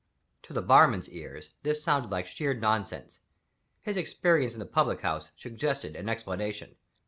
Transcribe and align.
To 0.41 0.53
the 0.53 0.63
barman's 0.63 1.07
ears, 1.09 1.51
this 1.61 1.83
sounded 1.83 2.09
like 2.09 2.25
sheer 2.25 2.55
nonsense. 2.55 3.19
His 3.81 3.97
experience 3.97 4.53
in 4.55 4.59
the 4.59 4.65
public 4.65 5.01
house 5.01 5.29
suggested 5.37 5.95
an 5.95 6.09
explanation. 6.09 6.75